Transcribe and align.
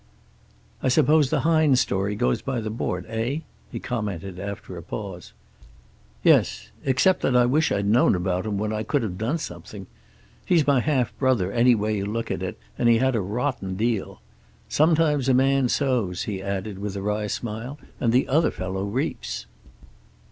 "I 0.81 0.87
suppose 0.87 1.29
the 1.29 1.41
Hines 1.41 1.79
story 1.79 2.15
goes 2.15 2.41
by 2.41 2.59
the 2.59 2.71
board, 2.71 3.05
eh?" 3.07 3.41
he 3.71 3.79
commented 3.79 4.39
after 4.39 4.75
a 4.75 4.81
pause. 4.81 5.31
"Yes. 6.23 6.71
Except 6.83 7.21
that 7.21 7.35
I 7.35 7.45
wish 7.45 7.71
I'd 7.71 7.85
known 7.85 8.15
about 8.15 8.47
him 8.47 8.57
when 8.57 8.73
I 8.73 8.81
could 8.81 9.03
have 9.03 9.19
done 9.19 9.37
something. 9.37 9.85
He's 10.43 10.65
my 10.65 10.79
half 10.79 11.15
brother, 11.19 11.51
any 11.51 11.75
way 11.75 11.95
you 11.97 12.07
look 12.07 12.31
at 12.31 12.41
it, 12.41 12.57
and 12.79 12.89
he 12.89 12.97
had 12.97 13.15
a 13.15 13.21
rotten 13.21 13.75
deal. 13.75 14.23
Sometimes 14.67 15.29
a 15.29 15.35
man 15.35 15.69
sows," 15.69 16.23
he 16.23 16.41
added, 16.41 16.79
with 16.79 16.95
a 16.95 17.01
wry 17.03 17.27
smile, 17.27 17.77
"and 17.99 18.11
the 18.11 18.27
other 18.27 18.49
fellow 18.49 18.83
reaps." 18.83 19.45